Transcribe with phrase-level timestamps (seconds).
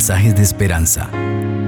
[0.00, 1.10] mensajes de esperanza.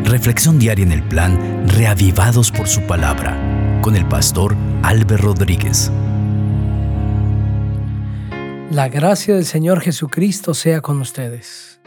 [0.04, 3.36] Reflexión diaria en el plan Reavivados por su palabra
[3.82, 5.92] con el pastor Álvaro Rodríguez.
[8.70, 11.78] La gracia del Señor Jesucristo sea con ustedes.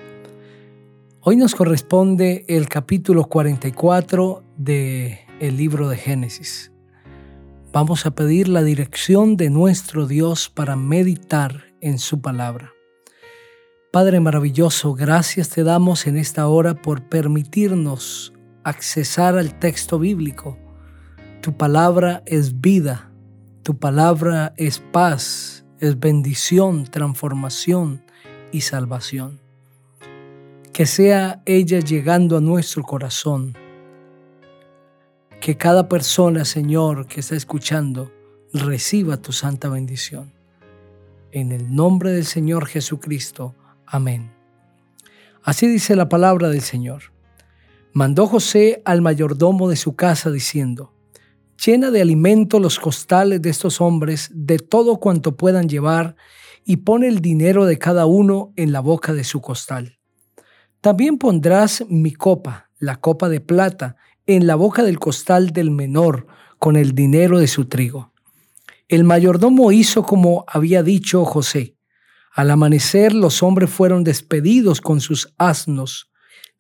[1.22, 6.72] Hoy nos corresponde el capítulo 44 de el libro de Génesis.
[7.74, 12.75] Vamos a pedir la dirección de nuestro Dios para meditar en su palabra.
[13.96, 18.34] Padre maravilloso, gracias te damos en esta hora por permitirnos
[18.66, 20.58] accesar al texto bíblico.
[21.42, 23.10] Tu palabra es vida,
[23.64, 28.04] tu palabra es paz, es bendición, transformación
[28.52, 29.40] y salvación.
[30.74, 33.54] Que sea ella llegando a nuestro corazón.
[35.40, 38.12] Que cada persona, Señor, que está escuchando,
[38.52, 40.34] reciba tu santa bendición.
[41.32, 43.56] En el nombre del Señor Jesucristo.
[43.88, 44.32] Amén.
[45.44, 47.14] Así dice la palabra del Señor.
[47.94, 50.94] Mandó José al mayordomo de su casa diciendo,
[51.64, 56.16] llena de alimento los costales de estos hombres de todo cuanto puedan llevar
[56.66, 60.00] y pone el dinero de cada uno en la boca de su costal.
[60.82, 66.26] También pondrás mi copa, la copa de plata, en la boca del costal del menor
[66.58, 68.12] con el dinero de su trigo.
[68.88, 71.75] El mayordomo hizo como había dicho José
[72.36, 76.12] al amanecer los hombres fueron despedidos con sus asnos.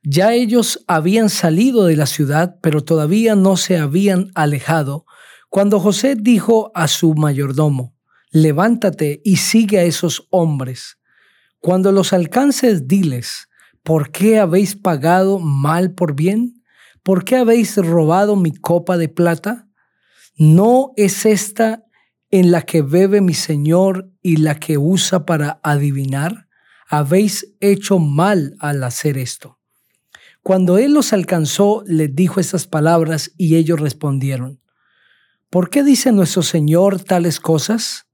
[0.03, 5.05] Ya ellos habían salido de la ciudad, pero todavía no se habían alejado,
[5.49, 7.93] cuando José dijo a su mayordomo,
[8.31, 10.97] levántate y sigue a esos hombres.
[11.59, 13.49] Cuando los alcances, diles,
[13.83, 16.63] ¿por qué habéis pagado mal por bien?
[17.03, 19.67] ¿Por qué habéis robado mi copa de plata?
[20.37, 21.84] ¿No es esta
[22.39, 26.49] en la que bebe mi Señor y la que usa para adivinar?
[26.89, 29.57] Habéis hecho mal al hacer esto.
[30.43, 34.59] Cuando él los alcanzó, les dijo estas palabras y ellos respondieron,
[35.49, 38.05] ¿por qué dice nuestro Señor tales cosas?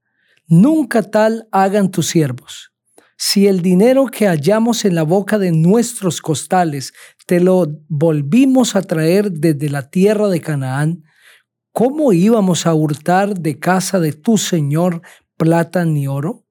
[0.45, 2.72] Nunca tal hagan tus siervos.
[3.18, 6.94] Si el dinero que hallamos en la boca de nuestros costales
[7.25, 11.06] te lo volvimos a traer desde la tierra de Canaán,
[11.71, 15.01] ¿cómo íbamos a hurtar de casa de tu Señor
[15.37, 16.45] plata ni oro?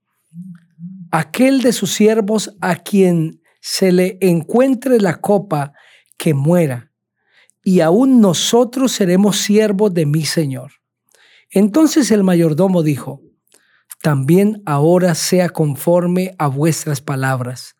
[1.10, 5.72] Aquel de sus siervos a quien se le encuentre la copa,
[6.16, 6.92] que muera,
[7.64, 10.72] y aún nosotros seremos siervos de mi Señor.
[11.50, 13.22] Entonces el mayordomo dijo,
[14.02, 17.76] también ahora sea conforme a vuestras palabras.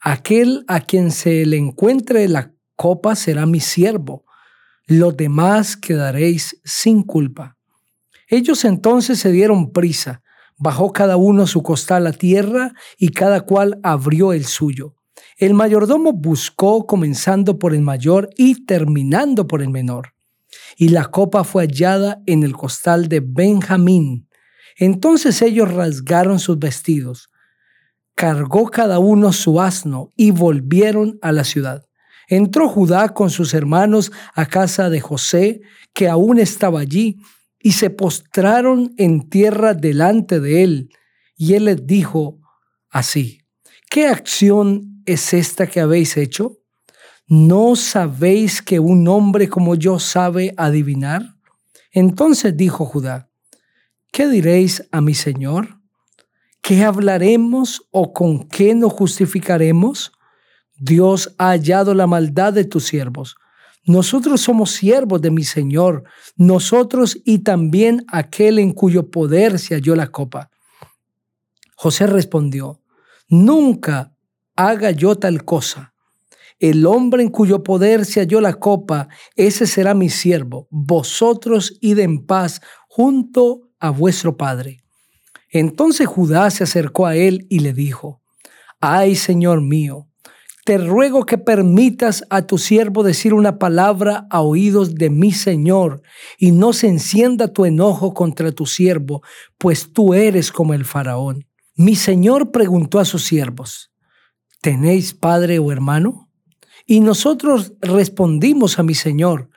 [0.00, 4.24] Aquel a quien se le encuentre la copa será mi siervo,
[4.90, 7.56] los demás quedaréis sin culpa.
[8.26, 10.20] Ellos entonces se dieron prisa,
[10.58, 14.96] bajó cada uno su costal a tierra y cada cual abrió el suyo.
[15.36, 20.14] El mayordomo buscó comenzando por el mayor y terminando por el menor.
[20.76, 24.28] Y la copa fue hallada en el costal de Benjamín.
[24.76, 27.30] Entonces ellos rasgaron sus vestidos,
[28.16, 31.84] cargó cada uno su asno y volvieron a la ciudad.
[32.30, 37.18] Entró Judá con sus hermanos a casa de José, que aún estaba allí,
[37.60, 40.90] y se postraron en tierra delante de él.
[41.36, 42.38] Y él les dijo
[42.88, 43.40] así,
[43.90, 46.58] ¿qué acción es esta que habéis hecho?
[47.26, 51.34] ¿No sabéis que un hombre como yo sabe adivinar?
[51.90, 53.28] Entonces dijo Judá,
[54.12, 55.80] ¿qué diréis a mi señor?
[56.62, 60.12] ¿Qué hablaremos o con qué nos justificaremos?
[60.80, 63.36] Dios ha hallado la maldad de tus siervos.
[63.84, 66.04] Nosotros somos siervos de mi Señor,
[66.36, 70.50] nosotros y también aquel en cuyo poder se halló la copa.
[71.76, 72.80] José respondió,
[73.28, 74.14] nunca
[74.56, 75.92] haga yo tal cosa.
[76.58, 80.66] El hombre en cuyo poder se halló la copa, ese será mi siervo.
[80.70, 84.82] Vosotros id en paz junto a vuestro padre.
[85.50, 88.22] Entonces Judá se acercó a él y le dijo,
[88.80, 90.09] Ay, Señor mío,
[90.64, 96.02] te ruego que permitas a tu siervo decir una palabra a oídos de mi Señor,
[96.38, 99.22] y no se encienda tu enojo contra tu siervo,
[99.58, 101.46] pues tú eres como el faraón.
[101.76, 103.90] Mi Señor preguntó a sus siervos,
[104.60, 106.30] ¿tenéis padre o hermano?
[106.86, 109.48] Y nosotros respondimos a mi Señor,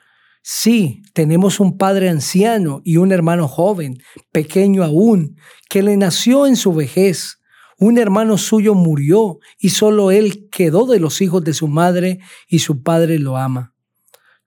[0.42, 3.98] sí, tenemos un padre anciano y un hermano joven,
[4.32, 5.36] pequeño aún,
[5.68, 7.40] que le nació en su vejez
[7.84, 12.60] un hermano suyo murió y solo él quedó de los hijos de su madre y
[12.60, 13.74] su padre lo ama.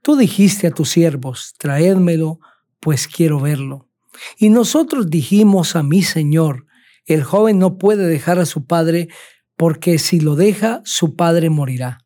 [0.02, 2.40] Tú dijiste a tus siervos, traédmelo,
[2.80, 3.90] pues quiero verlo.
[4.38, 6.66] Y nosotros dijimos a mi Señor,
[7.06, 9.08] el joven no puede dejar a su padre,
[9.56, 12.00] porque si lo deja, su padre morirá.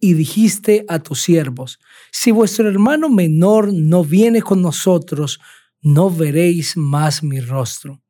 [0.00, 1.80] y dijiste a tus siervos,
[2.12, 5.40] si vuestro hermano menor no viene con nosotros,
[5.80, 8.00] no veréis más mi rostro.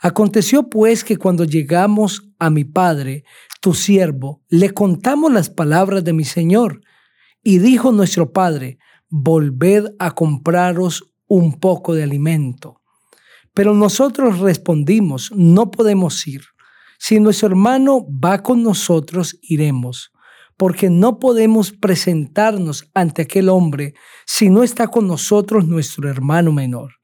[0.00, 3.24] Aconteció pues que cuando llegamos a mi padre,
[3.60, 6.80] tu siervo, le contamos las palabras de mi señor,
[7.42, 8.78] y dijo nuestro padre,
[9.08, 12.80] volved a compraros un poco de alimento.
[13.54, 16.42] Pero nosotros respondimos, no podemos ir.
[16.98, 20.12] Si nuestro hermano va con nosotros, iremos,
[20.56, 23.94] porque no podemos presentarnos ante aquel hombre
[24.26, 26.94] si no está con nosotros nuestro hermano menor.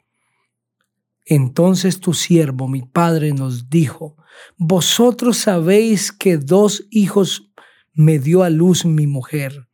[1.24, 4.16] Entonces tu siervo, mi padre, nos dijo,
[4.56, 7.52] vosotros sabéis que dos hijos
[7.92, 9.69] me dio a luz mi mujer.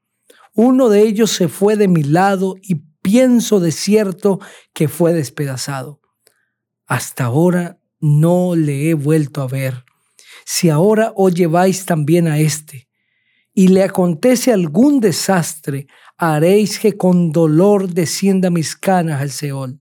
[0.55, 4.41] Uno de ellos se fue de mi lado y pienso de cierto
[4.73, 6.01] que fue despedazado.
[6.87, 9.85] Hasta ahora no le he vuelto a ver.
[10.45, 12.89] Si ahora os lleváis también a éste,
[13.55, 19.81] y le acontece algún desastre, haréis que con dolor descienda mis canas al Seol.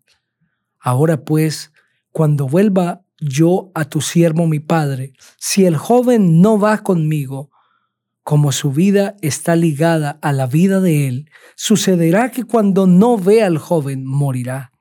[0.88, 1.74] Ahora pues,
[2.14, 7.50] cuando vuelva yo a tu siervo mi padre, si el joven no va conmigo,
[8.24, 13.48] como su vida está ligada a la vida de él, sucederá que cuando no vea
[13.48, 14.72] al joven morirá.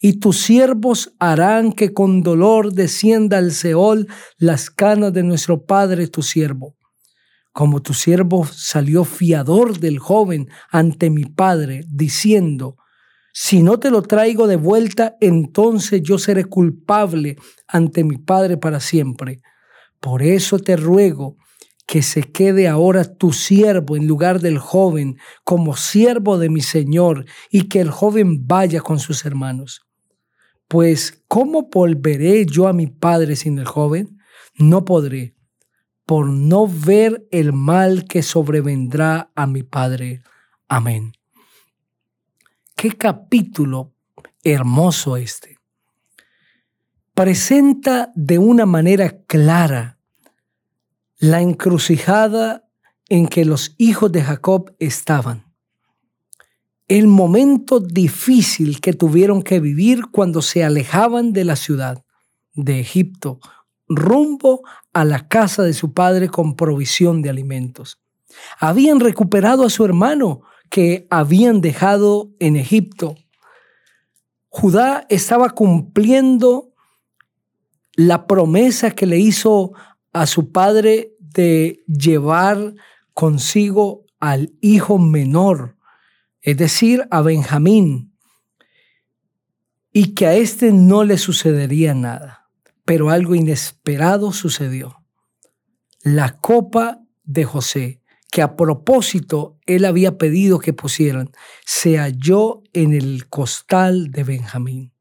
[0.00, 4.08] Y tus siervos harán que con dolor descienda al Seol
[4.38, 6.76] las canas de nuestro padre tu siervo.
[7.52, 12.78] Como tu siervo salió fiador del joven ante mi padre, diciendo,
[13.32, 17.36] si no te lo traigo de vuelta, entonces yo seré culpable
[17.66, 19.40] ante mi Padre para siempre.
[20.00, 21.36] Por eso te ruego
[21.86, 27.24] que se quede ahora tu siervo en lugar del joven como siervo de mi Señor
[27.50, 29.82] y que el joven vaya con sus hermanos.
[30.68, 34.18] Pues, ¿cómo volveré yo a mi Padre sin el joven?
[34.58, 35.34] No podré,
[36.06, 40.22] por no ver el mal que sobrevendrá a mi Padre.
[40.68, 41.12] Amén.
[42.82, 43.94] Qué capítulo
[44.42, 45.60] hermoso este.
[47.14, 50.00] Presenta de una manera clara
[51.20, 52.68] la encrucijada
[53.08, 55.44] en que los hijos de Jacob estaban.
[56.88, 62.04] El momento difícil que tuvieron que vivir cuando se alejaban de la ciudad
[62.54, 63.38] de Egipto
[63.86, 64.62] rumbo
[64.92, 68.00] a la casa de su padre con provisión de alimentos.
[68.58, 70.42] Habían recuperado a su hermano,
[70.72, 73.14] que habían dejado en Egipto.
[74.48, 76.72] Judá estaba cumpliendo
[77.94, 79.74] la promesa que le hizo
[80.14, 82.72] a su padre de llevar
[83.12, 85.76] consigo al hijo menor,
[86.40, 88.16] es decir, a Benjamín,
[89.92, 92.48] y que a éste no le sucedería nada.
[92.86, 95.04] Pero algo inesperado sucedió.
[96.00, 98.01] La copa de José
[98.32, 101.30] que a propósito él había pedido que pusieran,
[101.66, 104.94] se halló en el costal de Benjamín.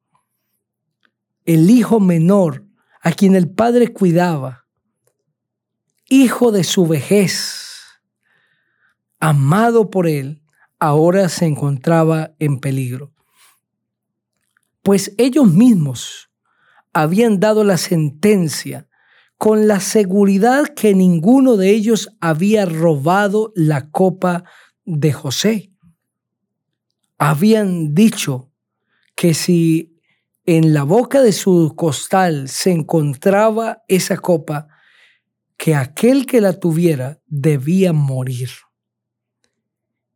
[1.45, 2.65] El hijo menor
[3.01, 4.67] a quien el padre cuidaba,
[6.09, 8.01] hijo de su vejez,
[9.21, 10.43] amado por él,
[10.77, 13.13] ahora se encontraba en peligro.
[14.81, 16.29] Pues ellos mismos
[16.91, 18.89] habían dado la sentencia
[19.41, 24.43] con la seguridad que ninguno de ellos había robado la copa
[24.85, 25.71] de José.
[27.17, 28.51] Habían dicho
[29.15, 29.99] que si
[30.45, 34.67] en la boca de su costal se encontraba esa copa,
[35.57, 38.51] que aquel que la tuviera debía morir.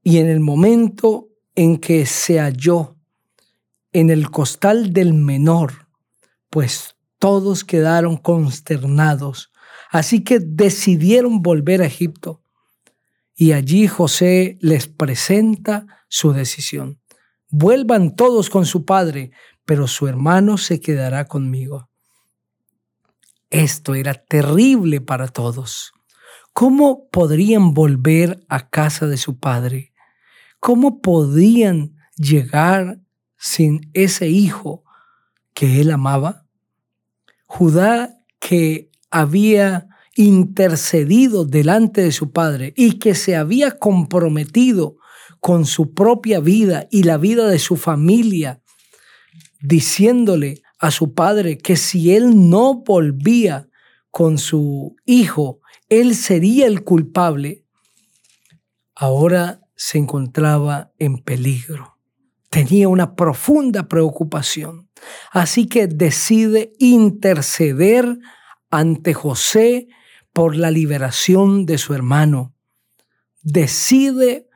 [0.04, 2.96] Y en el momento en que se halló
[3.92, 5.88] en el costal del menor,
[6.52, 9.52] pues todos quedaron consternados,
[9.90, 12.42] así que decidieron volver a Egipto.
[13.36, 17.02] Y allí José les presenta su decisión.
[17.50, 19.32] Vuelvan todos con su padre,
[19.66, 21.90] pero su hermano se quedará conmigo.
[23.50, 25.94] Esto era terrible para todos.
[26.54, 29.94] ¿Cómo podrían volver a casa de su padre?
[30.60, 33.00] ¿Cómo podían llegar
[33.38, 34.84] sin ese hijo
[35.54, 36.45] que él amaba?
[37.46, 44.98] Judá que había intercedido delante de su padre y que se había comprometido
[45.40, 48.62] con su propia vida y la vida de su familia,
[49.62, 53.70] diciéndole a su padre que si él no volvía
[54.10, 55.60] con su hijo,
[55.90, 57.64] él sería el culpable,
[58.96, 61.98] ahora se encontraba en peligro.
[62.50, 64.85] Tenía una profunda preocupación.
[65.32, 68.18] Así que decide interceder
[68.70, 69.88] ante José
[70.34, 72.54] por la liberación de su hermano.
[73.42, 74.50] decide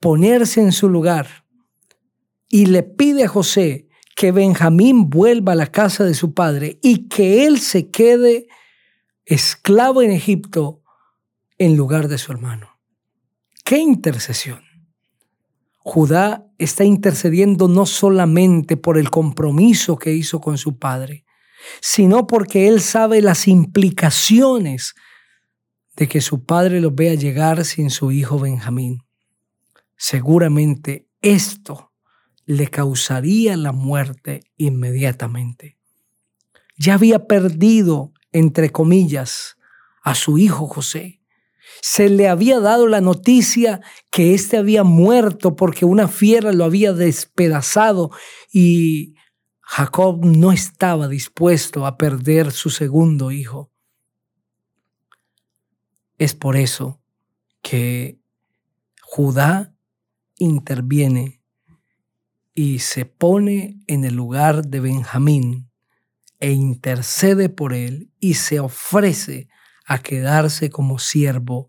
[0.00, 1.44] ponerse en su lugar
[2.48, 7.08] y le pide a José que Benjamín vuelva a la casa de su padre y
[7.08, 8.48] que él se quede
[9.24, 10.82] esclavo en Egipto
[11.58, 12.80] en lugar de su hermano.
[13.64, 14.62] ¡Qué intercesión!
[15.78, 21.24] Judá está intercediendo no solamente por el compromiso que hizo con su padre,
[21.80, 24.94] sino porque él sabe las implicaciones
[25.96, 29.02] de que su padre lo vea llegar sin su hijo Benjamín.
[29.96, 31.92] Seguramente esto
[32.44, 35.78] le causaría la muerte inmediatamente.
[36.76, 39.56] Ya había perdido, entre comillas,
[40.02, 41.19] a su hijo José.
[41.82, 46.92] Se le había dado la noticia que éste había muerto porque una fiera lo había
[46.92, 48.10] despedazado
[48.52, 49.14] y
[49.60, 53.70] Jacob no estaba dispuesto a perder su segundo hijo.
[56.18, 57.00] Es por eso
[57.62, 58.18] que
[59.00, 59.74] Judá
[60.36, 61.40] interviene
[62.54, 65.70] y se pone en el lugar de Benjamín
[66.40, 69.48] e intercede por él y se ofrece
[69.90, 71.68] a quedarse como siervo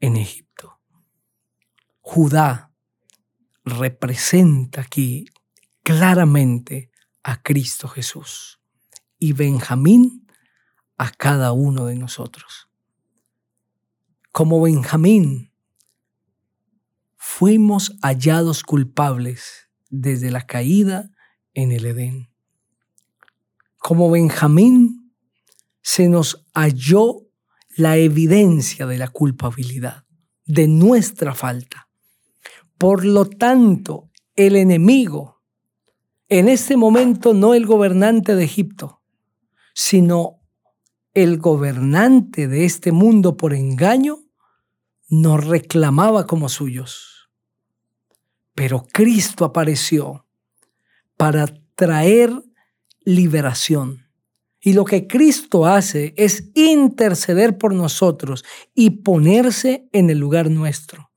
[0.00, 0.80] en Egipto.
[2.00, 2.72] Judá
[3.64, 5.26] representa aquí
[5.84, 6.90] claramente
[7.22, 8.60] a Cristo Jesús
[9.20, 10.26] y Benjamín
[10.98, 12.68] a cada uno de nosotros.
[14.32, 15.52] Como Benjamín,
[17.16, 21.08] fuimos hallados culpables desde la caída
[21.54, 22.32] en el Edén.
[23.78, 25.14] Como Benjamín,
[25.82, 27.29] se nos halló
[27.80, 30.04] la evidencia de la culpabilidad,
[30.44, 31.88] de nuestra falta.
[32.76, 35.40] Por lo tanto, el enemigo
[36.28, 39.02] en este momento no el gobernante de Egipto,
[39.74, 40.40] sino
[41.12, 44.18] el gobernante de este mundo por engaño,
[45.08, 47.30] nos reclamaba como suyos.
[48.54, 50.26] Pero Cristo apareció
[51.16, 52.30] para traer
[53.00, 54.09] liberación.
[54.60, 61.10] Y lo que Cristo hace es interceder por nosotros y ponerse en el lugar nuestro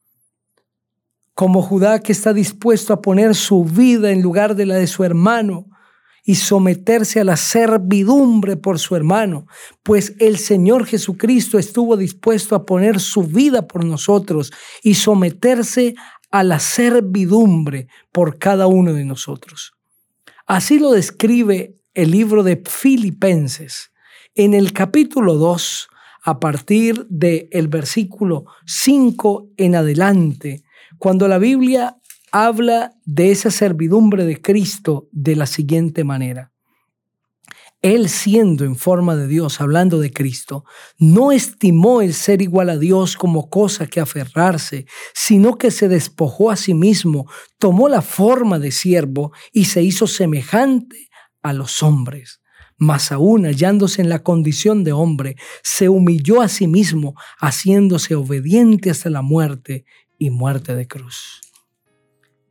[1.34, 5.04] como Judá que está dispuesto a poner su vida en lugar de la de su
[5.04, 5.68] hermano
[6.26, 9.46] y someterse a la servidumbre por su hermano,
[9.82, 14.52] pues el Señor Jesucristo estuvo dispuesto a poner su vida por nosotros
[14.84, 15.96] y someterse
[16.32, 19.74] a la servidumbre por cada uno de nosotros.
[20.46, 23.92] Así lo describe el libro de Filipenses.
[24.36, 25.88] En el capítulo 2,
[26.24, 30.64] a partir del el versículo 5 en adelante,
[30.98, 31.98] cuando la Biblia
[32.32, 36.52] habla de esa servidumbre de Cristo de la siguiente manera.
[37.84, 40.64] Él siendo en forma de Dios, hablando de Cristo,
[40.98, 46.50] no estimó el ser igual a Dios como cosa que aferrarse, sino que se despojó
[46.50, 51.10] a sí mismo, tomó la forma de siervo y se hizo semejante
[51.44, 52.42] a los hombres.
[52.78, 58.90] Mas aún hallándose en la condición de hombre, se humilló a sí mismo, haciéndose obediente
[58.90, 59.86] hasta la muerte
[60.18, 61.42] y muerte de cruz.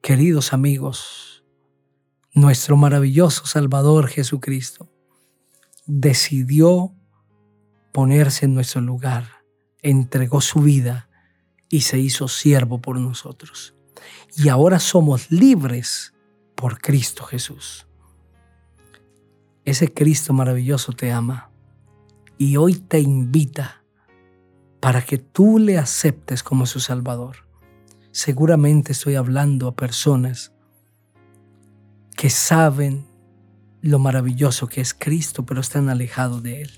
[0.01, 1.45] Queridos amigos,
[2.35, 4.91] nuestro maravilloso Salvador Jesucristo
[5.87, 6.95] decidió
[7.93, 9.29] ponerse en nuestro lugar,
[9.83, 11.09] entregó su vida
[11.69, 13.75] y se hizo siervo por nosotros.
[14.37, 16.15] Y ahora somos libres
[16.55, 17.87] por Cristo Jesús.
[19.65, 21.51] Ese Cristo maravilloso te ama
[22.39, 23.85] y hoy te invita
[24.81, 27.53] para que tú le aceptes como su Salvador
[28.13, 30.53] seguramente estoy hablando a personas
[32.17, 33.07] que saben
[33.81, 36.71] lo maravilloso que es Cristo, pero están alejados de Él,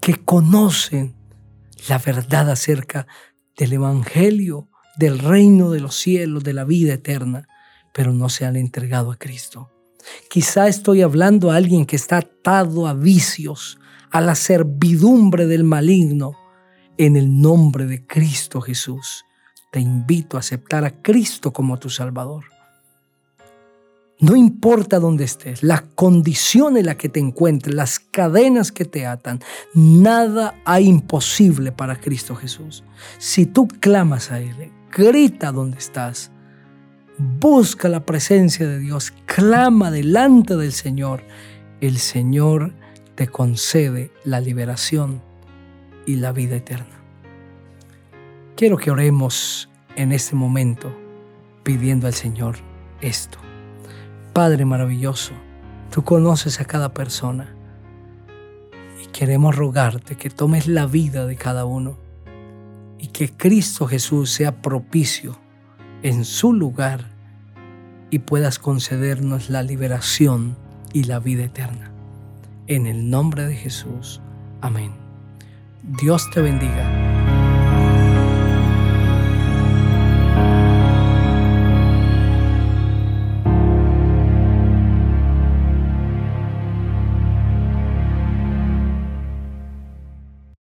[0.00, 1.14] que conocen
[1.88, 3.06] la verdad acerca
[3.56, 7.46] del Evangelio, del reino de los cielos, de la vida eterna,
[7.94, 9.70] pero no se han entregado a Cristo.
[10.28, 13.78] Quizá estoy hablando a alguien que está atado a vicios,
[14.10, 16.32] a la servidumbre del maligno,
[16.98, 19.24] en el nombre de Cristo Jesús
[19.72, 22.44] te invito a aceptar a Cristo como tu Salvador.
[24.20, 29.06] No importa dónde estés, la condición en la que te encuentres, las cadenas que te
[29.06, 29.40] atan,
[29.74, 32.84] nada hay imposible para Cristo Jesús.
[33.18, 36.30] Si tú clamas a Él, grita donde estás,
[37.18, 41.22] busca la presencia de Dios, clama delante del Señor,
[41.80, 42.74] el Señor
[43.14, 45.22] te concede la liberación
[46.06, 47.02] y la vida eterna.
[48.56, 50.94] Quiero que oremos en este momento
[51.62, 52.56] pidiendo al Señor
[53.00, 53.38] esto.
[54.32, 55.32] Padre maravilloso,
[55.90, 57.54] tú conoces a cada persona
[59.02, 61.98] y queremos rogarte que tomes la vida de cada uno
[62.98, 65.38] y que Cristo Jesús sea propicio
[66.02, 67.06] en su lugar
[68.10, 70.56] y puedas concedernos la liberación
[70.92, 71.90] y la vida eterna.
[72.66, 74.20] En el nombre de Jesús.
[74.60, 74.92] Amén.
[75.82, 77.01] Dios te bendiga